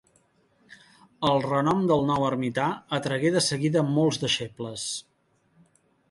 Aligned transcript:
El 1.31 1.41
renom 1.49 1.83
del 1.91 2.01
nou 2.07 2.25
ermità 2.29 2.65
atragué 2.99 3.31
de 3.35 3.43
seguida 3.49 3.83
molts 3.91 4.19
deixebles. 4.25 4.87